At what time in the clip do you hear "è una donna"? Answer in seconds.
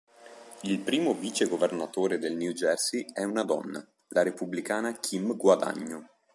3.13-3.87